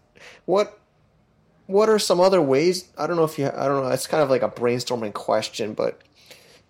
[0.45, 0.79] what
[1.67, 2.89] what are some other ways?
[2.97, 3.47] I don't know if you.
[3.47, 3.89] I don't know.
[3.89, 6.01] It's kind of like a brainstorming question, but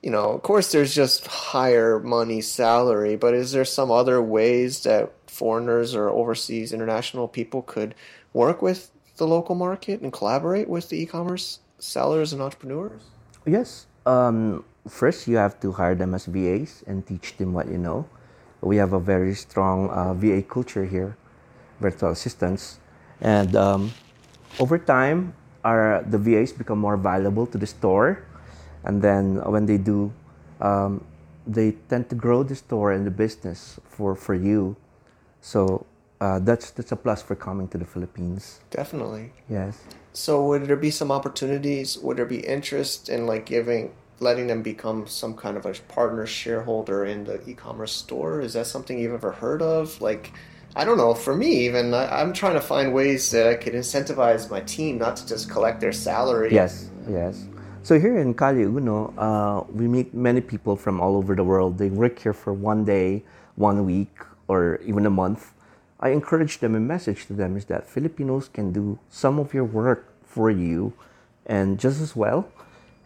[0.03, 3.15] you know, of course, there's just higher money salary.
[3.15, 7.95] But is there some other ways that foreigners or overseas international people could
[8.33, 13.01] work with the local market and collaborate with the e-commerce sellers and entrepreneurs?
[13.45, 13.87] Yes.
[14.05, 18.05] Um, first, you have to hire them as VAs and teach them what you know.
[18.59, 21.15] We have a very strong uh, VA culture here,
[21.79, 22.79] virtual assistants,
[23.19, 23.91] and um,
[24.59, 28.23] over time, our the VAs become more valuable to the store,
[28.83, 30.11] and then when they do,
[30.61, 31.03] um,
[31.45, 34.75] they tend to grow the store and the business for for you.
[35.41, 35.85] So
[36.21, 38.61] uh, that's that's a plus for coming to the Philippines.
[38.71, 39.33] Definitely.
[39.49, 39.81] Yes.
[40.13, 41.97] So would there be some opportunities?
[41.97, 46.25] Would there be interest in like giving, letting them become some kind of a partner
[46.25, 48.39] shareholder in the e-commerce store?
[48.39, 49.99] Is that something you've ever heard of?
[50.01, 50.31] Like,
[50.75, 51.13] I don't know.
[51.13, 54.99] For me, even I, I'm trying to find ways that I could incentivize my team
[54.99, 56.53] not to just collect their salary.
[56.53, 57.47] Yes, yes.
[57.83, 61.77] So here in Calle Uno, uh, we meet many people from all over the world.
[61.77, 63.23] They work here for one day,
[63.57, 64.15] one week,
[64.47, 65.51] or even a month.
[65.99, 69.65] I encourage them a message to them is that Filipinos can do some of your
[69.65, 70.93] work for you
[71.45, 72.47] and just as well,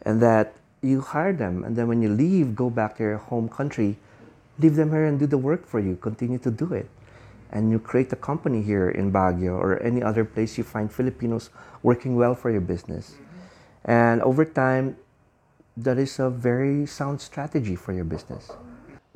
[0.03, 1.63] and that you hire them.
[1.63, 3.97] And then when you leave, go back to your home country,
[4.59, 5.95] leave them here and do the work for you.
[5.95, 6.87] Continue to do it.
[7.51, 11.49] And you create a company here in Baguio or any other place you find Filipinos
[11.81, 13.15] working well for your business.
[13.88, 14.97] And over time,
[15.78, 18.52] that is a very sound strategy for your business.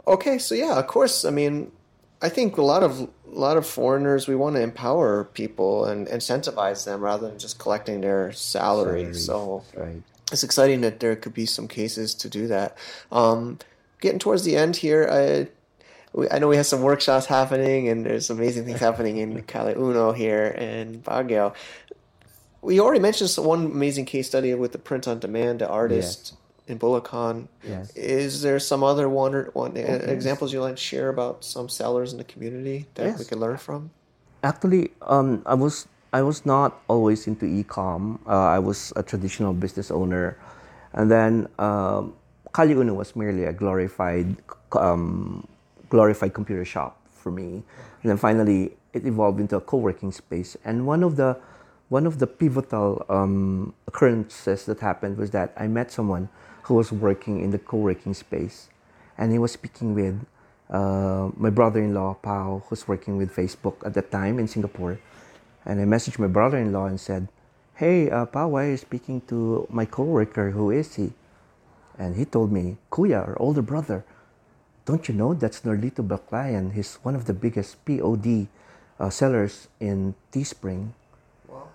[0.07, 1.25] Okay, so yeah, of course.
[1.25, 1.71] I mean,
[2.21, 6.07] I think a lot of a lot of foreigners we want to empower people and
[6.07, 9.01] incentivize them rather than just collecting their salary.
[9.13, 10.01] Salaries, So right.
[10.31, 12.77] it's exciting that there could be some cases to do that.
[13.11, 13.59] Um,
[14.01, 15.47] getting towards the end here, I,
[16.13, 19.75] we, I know we have some workshops happening and there's amazing things happening in Calle
[19.77, 21.53] Uno here in Baguio.
[22.61, 26.35] We already mentioned one amazing case study with the print on demand, the artist
[26.67, 27.47] in Bulacan.
[27.67, 27.91] Yes.
[27.95, 29.81] Is there some other one or one uh,
[30.17, 33.27] examples you'd like to share about some sellers in the community that we Yes.
[33.27, 33.89] could learn from?
[34.43, 38.19] Actually, um, I was I was not always into e-com.
[38.27, 40.37] Uh, I was a traditional business owner,
[40.93, 42.13] and then um,
[42.53, 44.35] Calle Uno was merely a glorified
[44.73, 45.47] um,
[45.89, 47.63] glorified computer shop for me.
[48.01, 50.57] And then finally, it evolved into a co-working space.
[50.65, 51.37] And one of the
[51.91, 56.29] one of the pivotal um, occurrences that happened was that I met someone
[56.63, 58.69] who was working in the co-working space,
[59.17, 60.25] and he was speaking with
[60.69, 65.01] uh, my brother-in-law Pao, who's working with Facebook at that time in Singapore,
[65.65, 67.27] and I messaged my brother-in-law and said,
[67.75, 70.51] "Hey, uh, Pao, why are you speaking to my coworker?
[70.51, 71.11] Who is he?"
[71.99, 74.05] And he told me, "Kuya, our older brother.
[74.87, 76.71] Don't you know that's Norlito Baclayan?
[76.71, 78.47] He's one of the biggest POD
[78.95, 80.95] uh, sellers in Teespring."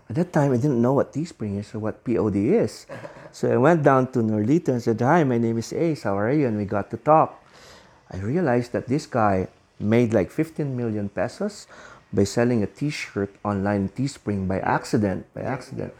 [0.09, 2.87] At that time, I didn't know what Teespring is or what POD is.
[3.33, 6.05] so I went down to Norlito and said, Hi, my name is Ace.
[6.05, 6.47] How are you?
[6.47, 7.43] And we got to talk.
[8.11, 9.49] I realized that this guy
[9.81, 11.67] made like 15 million pesos
[12.13, 15.93] by selling a t-shirt online in Teespring by accident, by accident.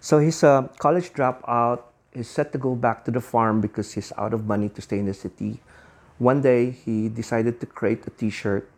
[0.00, 1.82] So he's a college dropout.
[2.14, 4.98] He's set to go back to the farm because he's out of money to stay
[4.98, 5.60] in the city.
[6.16, 8.68] One day, he decided to create a t-shirt,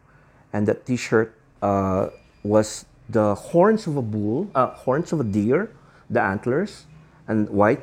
[0.52, 2.10] and that t-shirt uh,
[2.42, 5.70] was the horns of a bull, uh, horns of a deer,
[6.08, 6.86] the antlers,
[7.28, 7.82] and white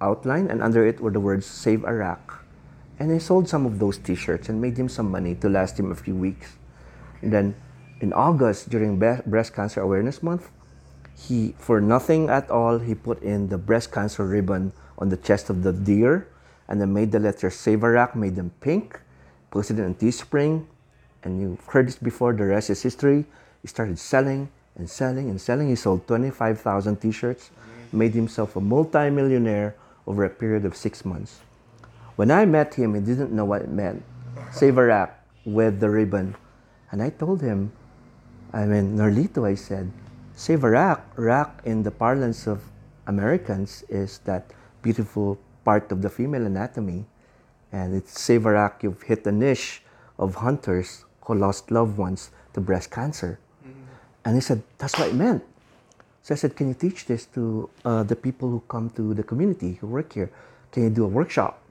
[0.00, 2.44] outline, and under it were the words "Save Iraq."
[2.98, 5.90] And I sold some of those T-shirts and made him some money to last him
[5.90, 6.56] a few weeks.
[7.22, 7.54] And then,
[8.00, 10.50] in August during Breast Cancer Awareness Month,
[11.16, 15.50] he, for nothing at all, he put in the breast cancer ribbon on the chest
[15.50, 16.28] of the deer,
[16.68, 19.00] and then made the letters "Save Iraq," made them pink,
[19.50, 20.64] posted it on Teespring,
[21.22, 22.32] and you've heard this before.
[22.32, 23.26] The rest is history.
[23.60, 24.48] He started selling
[24.80, 25.68] and selling and selling.
[25.68, 27.50] He sold 25,000 T-shirts,
[27.92, 31.40] made himself a multi-millionaire over a period of six months.
[32.16, 34.02] When I met him, he didn't know what it meant.
[34.50, 35.14] Save Iraq
[35.44, 36.34] with the ribbon.
[36.90, 37.72] And I told him,
[38.52, 39.92] I mean, Norlito, I said,
[40.34, 41.06] Save Iraq.
[41.16, 42.64] Iraq, in the parlance of
[43.06, 44.50] Americans, is that
[44.82, 47.06] beautiful part of the female anatomy.
[47.70, 49.82] And it's Save Iraq, you've hit a niche
[50.18, 53.38] of hunters who lost loved ones to breast cancer.
[54.24, 55.44] And he said, That's what it meant.
[56.22, 59.22] So I said, Can you teach this to uh, the people who come to the
[59.22, 60.30] community who work here?
[60.72, 61.62] Can you do a workshop?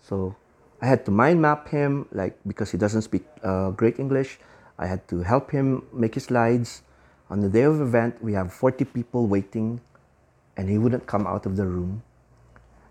[0.00, 0.36] So
[0.80, 4.38] I had to mind map him, like because he doesn't speak uh, great English.
[4.78, 6.82] I had to help him make his slides.
[7.30, 9.80] On the day of the event, we have 40 people waiting,
[10.56, 12.02] and he wouldn't come out of the room.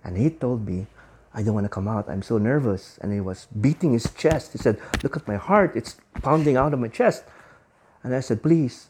[0.04, 0.86] And he told me,
[1.34, 2.10] I don't want to come out.
[2.10, 2.98] I'm so nervous.
[3.02, 4.52] And he was beating his chest.
[4.52, 5.76] He said, Look at my heart.
[5.76, 7.24] It's pounding out of my chest.
[8.04, 8.90] And I said, Please,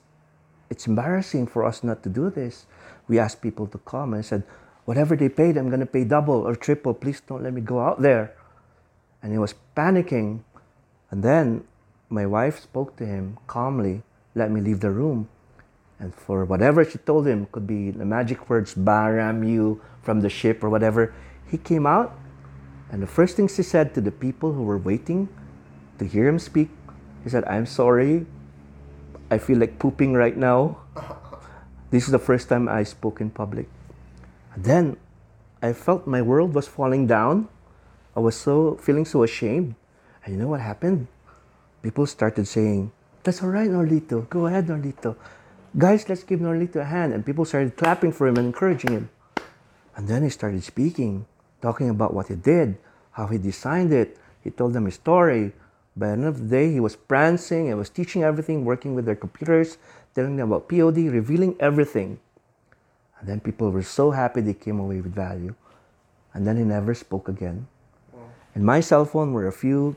[0.69, 2.65] it's embarrassing for us not to do this.
[3.07, 4.13] We asked people to come.
[4.13, 4.43] And said,
[4.85, 6.93] Whatever they paid, I'm going to pay double or triple.
[6.93, 8.35] Please don't let me go out there.
[9.21, 10.41] And he was panicking.
[11.11, 11.63] And then
[12.09, 14.03] my wife spoke to him calmly,
[14.35, 15.27] let me leave the room.
[15.99, 20.29] And for whatever she told him, could be the magic words, Baram you from the
[20.29, 21.13] ship or whatever,
[21.49, 22.17] he came out
[22.89, 25.27] and the first thing he said to the people who were waiting
[25.99, 26.69] to hear him speak,
[27.23, 28.25] he said, I'm sorry.
[29.29, 30.77] I feel like pooping right now.
[31.89, 33.71] This is the first time I spoke in public.
[34.57, 34.97] Then
[35.63, 37.47] I felt my world was falling down.
[38.11, 39.75] I was so feeling so ashamed.
[40.25, 41.07] And you know what happened?
[41.81, 42.91] People started saying,
[43.23, 44.27] That's all right, Norlito.
[44.27, 45.15] Go ahead, Norlito.
[45.77, 47.13] Guys, let's give Norlito a hand.
[47.13, 49.09] And people started clapping for him and encouraging him.
[49.95, 51.25] And then he started speaking
[51.61, 52.77] talking about what he did,
[53.11, 54.17] how he designed it.
[54.43, 55.53] He told them his story.
[55.97, 59.05] By the end of the day, he was prancing and was teaching everything, working with
[59.05, 59.79] their computers,
[60.13, 62.19] telling them about POD, revealing everything.
[63.19, 65.55] And then people were so happy they came away with value.
[66.35, 67.65] And then he never spoke again.
[68.53, 69.95] In my cell phone were a few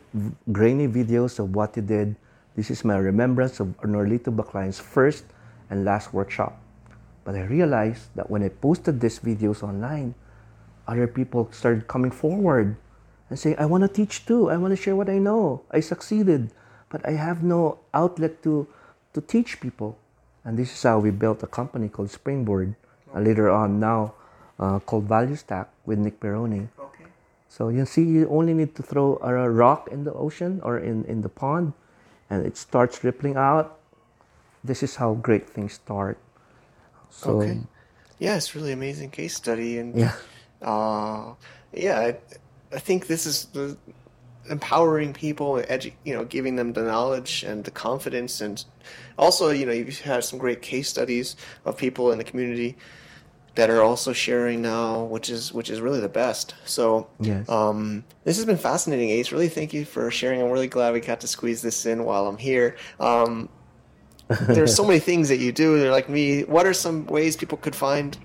[0.52, 2.16] grainy videos of what he did.
[2.56, 5.24] This is my remembrance of Norlito Baclayan's first
[5.68, 6.58] and last workshop.
[7.24, 10.14] But I realized that when I posted these videos online,
[10.88, 12.76] other people started coming forward
[13.30, 14.50] and say, I want to teach too.
[14.50, 15.62] I want to share what I know.
[15.70, 16.50] I succeeded,
[16.90, 18.66] but I have no outlet to,
[19.14, 19.96] to teach people.
[20.44, 22.74] And this is how we built a company called Springboard.
[23.14, 24.14] And later on, now
[24.58, 26.68] uh, called Value Stack with Nick Peroni.
[26.78, 27.04] Okay.
[27.48, 31.04] So you see, you only need to throw a rock in the ocean or in,
[31.06, 31.72] in the pond,
[32.28, 33.78] and it starts rippling out.
[34.62, 36.18] This is how great things start.
[37.08, 37.60] So, okay.
[38.18, 40.12] Yeah, it's really amazing case study, and yeah
[40.62, 41.34] uh,
[41.72, 42.16] yeah, I,
[42.72, 43.76] I think this is the
[44.48, 48.64] empowering people, edu- you know, giving them the knowledge and the confidence, and
[49.18, 52.76] also, you know, you've had some great case studies of people in the community
[53.54, 56.54] that are also sharing now, which is which is really the best.
[56.64, 57.48] So, yes.
[57.48, 59.32] um, this has been fascinating, Ace.
[59.32, 60.40] Really, thank you for sharing.
[60.40, 62.76] I'm really glad we got to squeeze this in while I'm here.
[62.98, 63.48] Um,
[64.42, 65.78] there's so many things that you do.
[65.78, 66.44] They're like me.
[66.44, 68.16] What are some ways people could find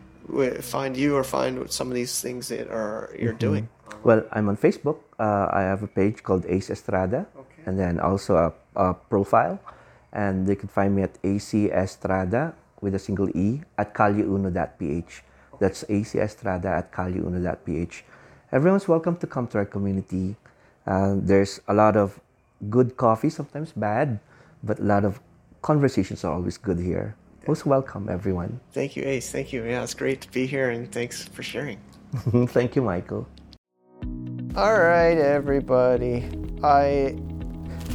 [0.62, 3.38] find you or find some of these things that are you're mm-hmm.
[3.38, 3.70] doing?
[4.04, 5.00] Well, I'm on Facebook.
[5.18, 7.64] Uh, I have a page called Ace Estrada, okay.
[7.66, 9.60] and then also a, a, profile,
[10.14, 15.24] and they can find me at AC Estrada with a single E at calyuno.ph.
[15.24, 15.58] Okay.
[15.60, 18.04] That's AC Estrada at calyuno.ph.
[18.52, 20.36] Everyone's welcome to come to our community.
[20.86, 22.20] Uh, there's a lot of
[22.70, 24.20] good coffee, sometimes bad,
[24.64, 25.20] but a lot of
[25.62, 27.16] conversations are always good here.
[27.48, 28.60] Most welcome, everyone.
[28.72, 29.32] Thank you, Ace.
[29.32, 29.64] Thank you.
[29.64, 31.80] Yeah, it's great to be here, and thanks for sharing.
[32.48, 33.28] Thank you, Michael.
[34.56, 36.30] All right, everybody.
[36.64, 37.18] I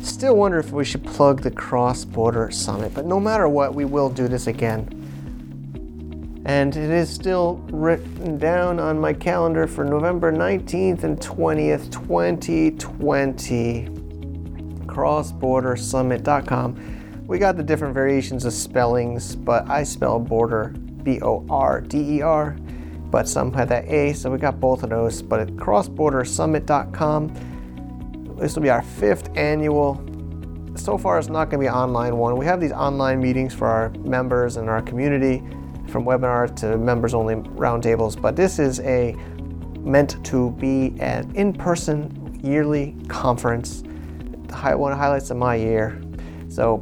[0.03, 3.87] still wonder if we should plug the Cross Border Summit, but no matter what, we
[3.87, 4.87] will do this again.
[6.45, 13.89] And it is still written down on my calendar for November 19th and 20th, 2020.
[14.87, 21.81] CrossBorderSummit.com we got the different variations of spellings, but I spell border B O R
[21.81, 22.57] D E R,
[23.11, 25.23] but some had that A, so we got both of those.
[25.23, 30.01] But at crossbordersummit.com, this will be our fifth annual.
[30.77, 32.37] So far, it's not going to be an online one.
[32.37, 35.43] We have these online meetings for our members and our community.
[35.91, 38.21] from webinars to members only roundtables.
[38.21, 39.15] But this is a
[39.81, 46.01] meant to be an in person yearly conference, one of the highlights of my year.
[46.49, 46.79] So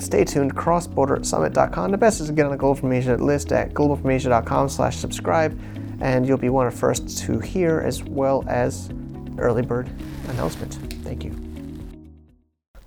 [0.00, 1.90] stay tuned, crossbordersummit.com.
[1.90, 5.58] The best is to get on the Global from Asia list at globalfromasia.com slash subscribe,
[6.00, 8.90] and you'll be one of the first to hear as well as
[9.38, 9.88] early bird
[10.28, 10.74] announcement.
[11.04, 11.34] Thank you.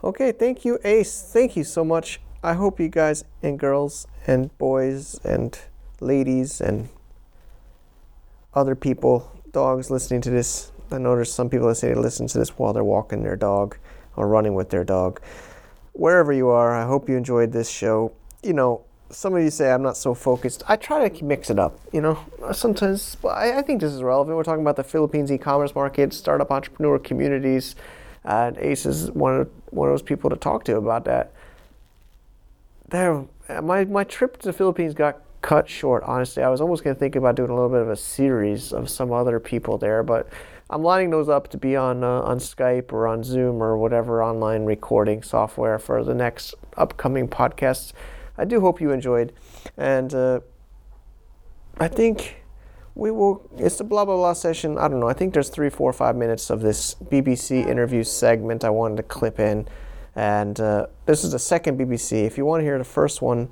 [0.03, 1.21] Okay, thank you, Ace.
[1.31, 2.19] Thank you so much.
[2.43, 5.57] I hope you guys and girls and boys and
[6.01, 6.89] ladies and
[8.53, 10.71] other people, dogs listening to this.
[10.91, 13.37] I know there's some people that say they listen to this while they're walking their
[13.37, 13.77] dog
[14.15, 15.21] or running with their dog.
[15.93, 18.13] Wherever you are, I hope you enjoyed this show.
[18.41, 20.63] You know, some of you say I'm not so focused.
[20.67, 21.79] I try to mix it up.
[21.91, 22.19] You know,
[22.51, 24.35] sometimes I, I think this is relevant.
[24.35, 27.75] We're talking about the Philippines e-commerce market, startup entrepreneur communities.
[28.25, 31.31] Uh, Ace is one of one of those people to talk to about that.
[32.89, 33.25] There,
[33.61, 36.03] my my trip to the Philippines got cut short.
[36.03, 38.71] Honestly, I was almost going to think about doing a little bit of a series
[38.71, 40.27] of some other people there, but
[40.69, 44.23] I'm lining those up to be on uh, on Skype or on Zoom or whatever
[44.23, 47.91] online recording software for the next upcoming podcasts.
[48.37, 49.33] I do hope you enjoyed,
[49.77, 50.39] and uh,
[51.79, 52.43] I think
[52.95, 53.47] we will.
[53.57, 54.77] It's the blah blah blah session.
[54.77, 55.09] I don't know.
[55.09, 59.03] I think there's three, four, five minutes of this BBC interview segment I wanted to
[59.03, 59.67] clip in,
[60.15, 62.25] and uh, this is the second BBC.
[62.25, 63.49] If you want to hear the first one,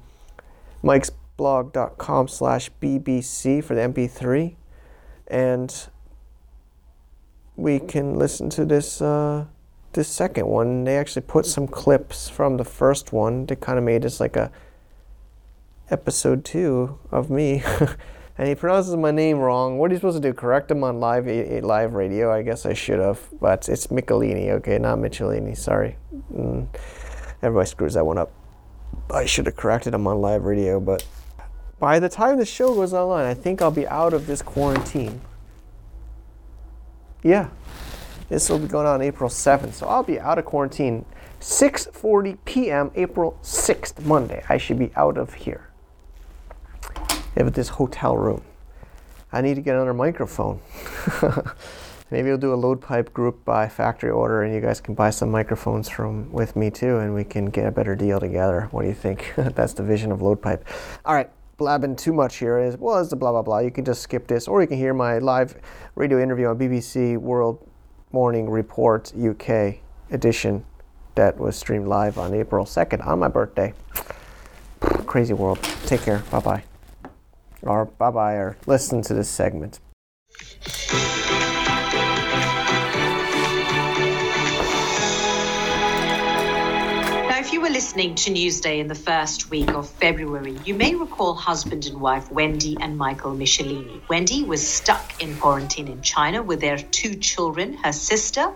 [0.82, 4.56] Mike's blog.com slash BBC for the MP3,
[5.28, 5.88] and
[7.56, 9.02] we can listen to this.
[9.02, 9.46] Uh,
[9.94, 13.46] this second one, they actually put some clips from the first one.
[13.46, 14.50] They kind of made this like a
[15.90, 17.62] episode two of me.
[18.38, 19.78] and he pronounces my name wrong.
[19.78, 20.34] What are you supposed to do?
[20.34, 22.34] Correct him on live a, a live radio?
[22.34, 25.58] I guess I should have, but it's Michelini, okay, not Michelini.
[25.58, 25.98] Sorry,
[26.34, 26.68] mm.
[27.42, 28.32] everybody screws that one up.
[29.14, 31.06] I should have corrected him on live radio, but
[31.80, 35.20] by the time the show goes online, I think I'll be out of this quarantine.
[37.24, 37.50] Yeah,
[38.30, 41.06] this will be going on April 7th, so I'll be out of quarantine.
[41.40, 42.92] 6:40 p.m.
[42.96, 44.44] April 6th, Monday.
[44.48, 45.70] I should be out of here
[47.36, 48.44] at this hotel room.
[49.34, 50.60] I need to get another microphone.
[52.12, 55.32] Maybe we'll do a Loadpipe group by factory order, and you guys can buy some
[55.32, 58.68] microphones from with me too, and we can get a better deal together.
[58.72, 59.34] What do you think?
[59.38, 60.64] That's the vision of Loadpipe.
[61.06, 61.30] All right,
[61.62, 63.60] blabbing too much here is well, it's the blah blah blah.
[63.60, 65.56] You can just skip this, or you can hear my live
[65.94, 67.70] radio interview on BBC World
[68.12, 69.76] Morning Report UK
[70.10, 70.66] edition
[71.14, 73.74] that was streamed live on April 2nd on my birthday.
[75.06, 75.62] Crazy world.
[75.86, 76.24] Take care.
[76.32, 76.64] Bye bye
[77.62, 79.80] or bye bye or listen to this segment.
[87.52, 91.34] If you were listening to Newsday in the first week of February, you may recall
[91.34, 94.00] husband and wife Wendy and Michael Michelini.
[94.08, 98.54] Wendy was stuck in quarantine in China with their two children, her sister,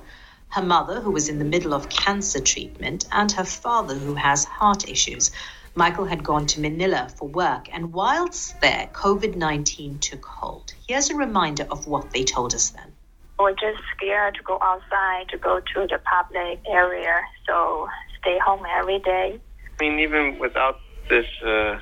[0.47, 4.45] her mother, who was in the middle of cancer treatment, and her father, who has
[4.45, 5.29] heart issues.
[5.75, 10.73] Michael had gone to Manila for work, and whilst there, COVID 19 took hold.
[10.88, 12.93] Here's a reminder of what they told us then.
[13.38, 17.89] We're just scared to go outside, to go to the public area, so
[18.25, 19.39] stay home every day.
[19.79, 21.79] I mean, even without this uh,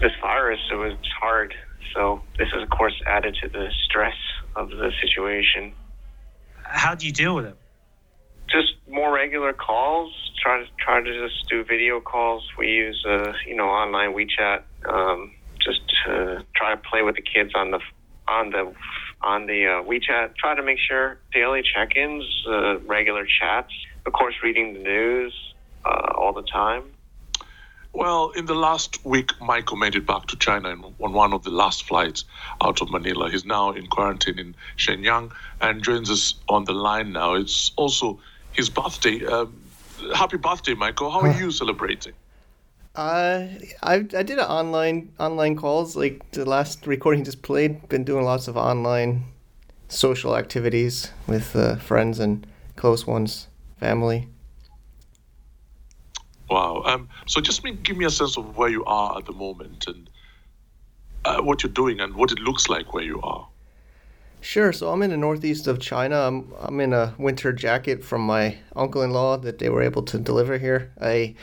[0.00, 1.54] this virus, it was hard.
[1.94, 4.16] So this is, of course, added to the stress
[4.54, 5.72] of the situation.
[6.62, 7.56] How do you deal with it?
[8.48, 10.12] Just more regular calls.
[10.42, 12.44] Try to try to just do video calls.
[12.58, 14.62] We use uh, you know online WeChat.
[14.88, 15.32] Um,
[15.64, 17.80] just to try to play with the kids on the
[18.28, 18.72] on the
[19.22, 20.36] on the uh, WeChat.
[20.36, 23.72] Try to make sure daily check-ins, uh, regular chats.
[24.06, 25.34] Of course, reading the news
[25.86, 26.84] uh, all the time.
[27.92, 31.50] Well, in the last week, Michael made it back to China on one of the
[31.50, 32.26] last flights
[32.62, 33.30] out of Manila.
[33.30, 37.34] He's now in quarantine in Shenyang and joins us on the line now.
[37.34, 38.20] It's also
[38.52, 39.24] his birthday.
[39.24, 39.46] Uh,
[40.14, 41.10] happy birthday, Michael!
[41.10, 42.12] How are you celebrating?
[42.94, 43.46] Uh,
[43.82, 47.88] I I did an online online calls like the last recording just played.
[47.88, 49.24] Been doing lots of online
[49.88, 52.46] social activities with uh, friends and
[52.76, 53.48] close ones,
[53.80, 54.28] family.
[56.48, 56.82] Wow.
[56.84, 57.08] Um.
[57.26, 60.08] So just me, give me a sense of where you are at the moment and
[61.24, 63.48] uh, what you're doing and what it looks like where you are.
[64.40, 64.72] Sure.
[64.72, 66.16] So I'm in the northeast of China.
[66.16, 70.56] I'm, I'm in a winter jacket from my uncle-in-law that they were able to deliver
[70.58, 70.92] here.
[71.00, 71.34] I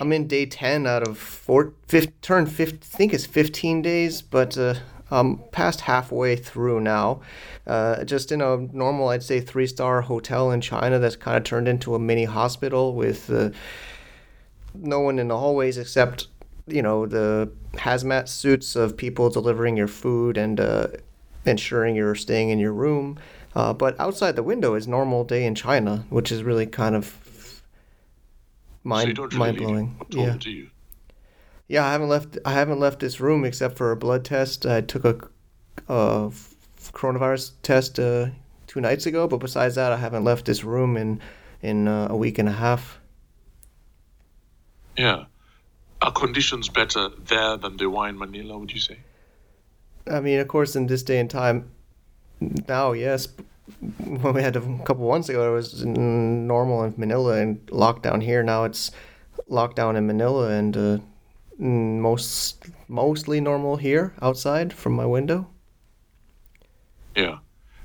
[0.00, 4.22] I'm in day 10 out of four, fifth, turn 50, I think it's 15 days,
[4.22, 4.74] but uh,
[5.10, 7.20] I'm past halfway through now.
[7.66, 11.44] Uh, just in a normal, I'd say, three star hotel in China that's kind of
[11.44, 13.50] turned into a mini hospital with uh,
[14.74, 16.28] no one in the hallways except
[16.66, 20.88] you know the hazmat suits of people delivering your food and uh,
[21.46, 23.18] ensuring you're staying in your room.
[23.54, 27.62] Uh, but outside the window is normal day in China, which is really kind of
[28.84, 30.06] mind so really mind blowing.
[30.10, 30.36] Yeah.
[31.66, 32.38] Yeah, I haven't left.
[32.44, 34.66] I haven't left this room except for a blood test.
[34.66, 35.16] I took a,
[35.88, 36.32] a
[36.92, 38.26] coronavirus test uh,
[38.66, 41.20] two nights ago, but besides that, I haven't left this room in
[41.62, 42.99] in uh, a week and a half.
[45.00, 45.24] Yeah,
[46.02, 48.58] are conditions better there than they were in Manila?
[48.58, 48.98] Would you say?
[50.10, 51.70] I mean, of course, in this day and time,
[52.68, 53.28] now yes.
[53.98, 58.42] When we had a couple months ago, it was normal in Manila and lockdown here.
[58.42, 58.90] Now it's
[59.48, 60.76] lockdown in Manila and.
[60.76, 60.98] Uh,
[61.60, 65.46] most mostly normal here outside from my window.
[67.14, 67.38] Yeah.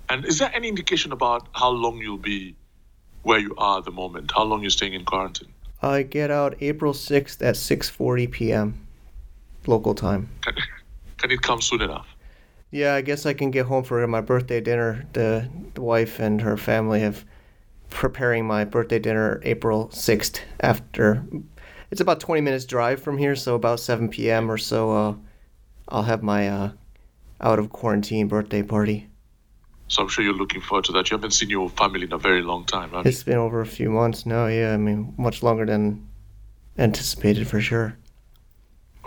[0.07, 2.55] And is there any indication about how long you'll be
[3.23, 4.31] where you are at the moment?
[4.33, 5.51] How long you're staying in quarantine?
[5.85, 8.87] I get out April 6th at 6:40 p.m.
[9.67, 10.29] local time.
[10.41, 12.07] Can, it come soon enough?
[12.71, 15.05] Yeah, I guess I can get home for my birthday dinner.
[15.13, 17.23] The, the wife and her family have
[17.91, 21.23] preparing my birthday dinner April 6th after
[21.91, 24.49] it's about 20 minutes drive from here, so about 7 p.m.
[24.49, 25.13] or so, uh,
[25.87, 26.71] I'll have my uh,
[27.39, 29.07] out of quarantine birthday party.
[29.87, 31.11] So I'm sure you're looking forward to that.
[31.11, 33.09] You haven't seen your family in a very long time, have you?
[33.09, 34.47] It's been over a few months now.
[34.47, 36.07] Yeah, I mean, much longer than
[36.77, 37.97] anticipated for sure.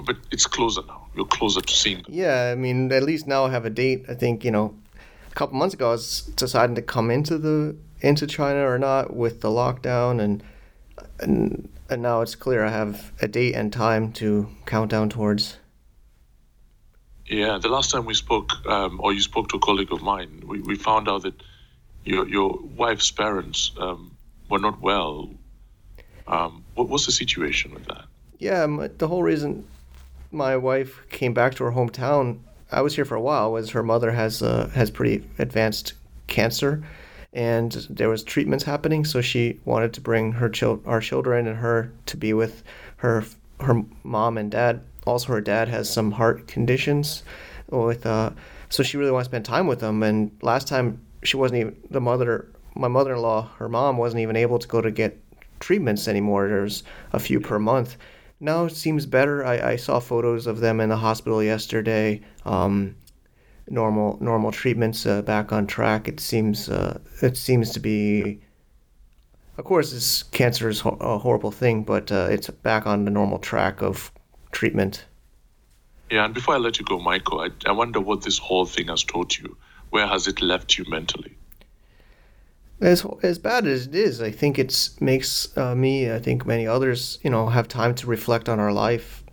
[0.07, 1.09] But it's closer now.
[1.17, 2.07] You're closer to seeing them.
[2.09, 4.05] Yeah, I mean, at least now I have a date.
[4.09, 4.77] I think you know,
[5.31, 9.17] a couple months ago I was deciding to come into the into China or not
[9.17, 10.43] with the lockdown and
[11.19, 15.57] and and now it's clear I have a date and time to count down towards.
[17.29, 20.43] Yeah, the last time we spoke, um, or you spoke to a colleague of mine,
[20.47, 21.35] we, we found out that
[22.05, 24.17] your your wife's parents um,
[24.49, 25.31] were not well.
[26.27, 28.05] Um, what was the situation with that?
[28.39, 28.67] Yeah,
[28.99, 29.67] the whole reason
[30.31, 32.39] my wife came back to her hometown,
[32.71, 35.95] I was here for a while, was her mother has uh, has pretty advanced
[36.27, 36.85] cancer,
[37.33, 39.05] and there was treatments happening.
[39.05, 42.63] So she wanted to bring her chil- our children and her to be with
[42.97, 43.25] her
[43.61, 44.81] her mom and dad.
[45.09, 47.23] Also, her dad has some heart conditions,
[47.71, 48.31] with uh,
[48.69, 50.03] so she really wants to spend time with them.
[50.03, 52.53] And last time she wasn't even the mother.
[52.75, 55.21] My mother-in-law, her mom, wasn't even able to go to get
[55.59, 56.47] treatments anymore.
[56.49, 57.97] There's a few per month.
[58.41, 59.45] Now it seems better.
[59.45, 62.21] I, I saw photos of them in the hospital yesterday.
[62.45, 62.95] Um,
[63.71, 66.09] normal normal treatments uh, back on track.
[66.09, 68.41] It seems uh, it seems to be.
[69.57, 73.41] Of course, this cancer is a horrible thing, but uh, it's back on the normal
[73.41, 74.13] track of
[74.53, 75.05] treatment.
[76.11, 78.89] Yeah, and before I let you go, Michael, I, I wonder what this whole thing
[78.89, 79.57] has taught you.
[79.91, 81.35] Where has it left you mentally?
[82.81, 86.67] As as bad as it is, I think it makes uh, me, I think many
[86.67, 89.25] others, you know, have time to reflect on our life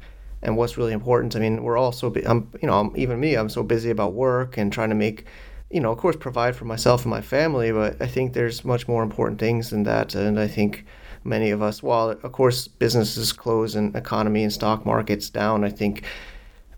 [0.41, 1.35] and what's really important.
[1.35, 4.57] I mean, we're all so, I'm, you know, even me, I'm so busy about work
[4.57, 5.25] and trying to make,
[5.69, 7.71] you know, of course, provide for myself and my family.
[7.71, 10.15] But I think there's much more important things than that.
[10.15, 10.85] And I think
[11.25, 15.69] many of us, while of course businesses close and economy and stock markets down, I
[15.69, 16.03] think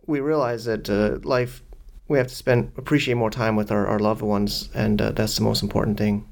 [0.06, 1.62] we realize that uh, life,
[2.08, 4.70] we have to spend, appreciate more time with our, our loved ones.
[4.74, 6.26] And uh, that's the most important thing.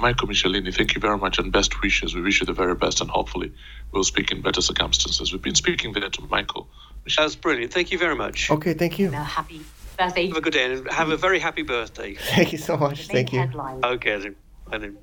[0.00, 2.14] Michael Michelini, thank you very much and best wishes.
[2.14, 3.52] We wish you the very best and hopefully
[3.90, 5.32] we'll speak in better circumstances.
[5.32, 6.68] We've been speaking there to Michael.
[7.16, 7.72] That's brilliant.
[7.72, 8.50] Thank you very much.
[8.50, 9.10] Okay, thank you.
[9.10, 9.60] Now, happy
[9.98, 10.28] birthday.
[10.28, 12.14] Have a good day and have a very happy birthday.
[12.14, 13.08] Thank you so much.
[13.08, 13.50] Thank you.
[13.82, 14.34] Okay,
[14.70, 14.98] then.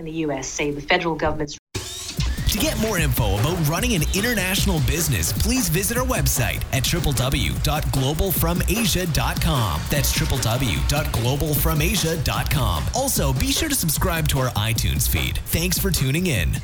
[0.00, 4.80] In the US, say the federal government's to get more info about running an international
[4.80, 9.80] business, please visit our website at www.globalfromasia.com.
[9.88, 12.84] That's www.globalfromasia.com.
[12.92, 15.38] Also, be sure to subscribe to our iTunes feed.
[15.46, 16.56] Thanks for tuning in.